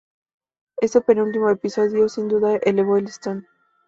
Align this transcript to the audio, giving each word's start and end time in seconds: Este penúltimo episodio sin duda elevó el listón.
Este 0.77 0.99
penúltimo 1.01 1.51
episodio 1.51 2.09
sin 2.09 2.27
duda 2.27 2.55
elevó 2.55 2.97
el 2.97 3.05
listón. 3.05 3.47